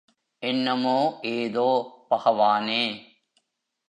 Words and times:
என்னமோ 0.43 0.95
ஏதோ, 1.23 1.67
பகவானே! 2.09 2.83